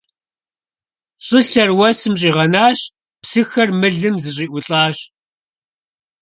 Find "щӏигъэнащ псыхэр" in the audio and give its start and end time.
2.19-3.69